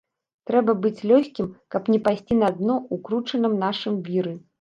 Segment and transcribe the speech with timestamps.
[0.49, 4.35] Трэба быць лёгкім, каб не пайсці на дно ў кручаным нашым віры.